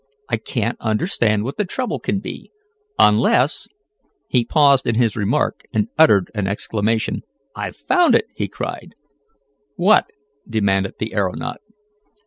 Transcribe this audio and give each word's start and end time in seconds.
I 0.29 0.37
can't 0.37 0.77
understand 0.79 1.43
what 1.43 1.57
the 1.57 1.63
trouble 1.63 1.99
can 1.99 2.17
be, 2.17 2.49
unless" 2.97 3.67
He 4.27 4.43
paused 4.43 4.87
in 4.87 4.95
his 4.95 5.15
remark 5.15 5.61
and 5.71 5.89
uttered 5.95 6.31
an 6.33 6.47
exclamation. 6.47 7.21
"I've 7.55 7.77
found 7.77 8.15
it!" 8.15 8.25
he 8.35 8.47
cried. 8.47 8.95
"What?" 9.75 10.07
demanded 10.49 10.95
the 10.97 11.13
aeronaut. 11.13 11.61